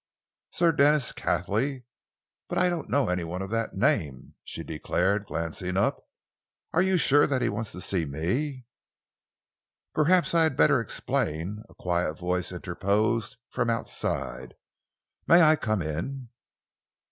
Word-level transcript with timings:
"Sir 0.49 0.71
Denis 0.71 1.11
Cathley. 1.11 1.83
But 2.49 2.57
I 2.57 2.71
don't 2.71 2.89
know 2.89 3.03
of 3.03 3.09
any 3.11 3.23
one 3.23 3.43
of 3.43 3.51
that 3.51 3.75
name," 3.75 4.33
she 4.43 4.63
declared, 4.63 5.27
glancing 5.27 5.77
up. 5.77 6.03
"Are 6.73 6.81
you 6.81 6.97
sure 6.97 7.27
that 7.27 7.43
he 7.43 7.49
wants 7.49 7.71
to 7.73 7.81
see 7.81 8.05
me?" 8.05 8.65
"Perhaps 9.93 10.33
I 10.33 10.41
had 10.41 10.57
better 10.57 10.81
explain," 10.81 11.61
a 11.69 11.75
quiet 11.75 12.15
voice 12.15 12.51
interposed 12.51 13.37
from 13.51 13.69
outside. 13.69 14.55
"May 15.27 15.43
I 15.43 15.55
come 15.55 15.83
in?" 15.83 16.29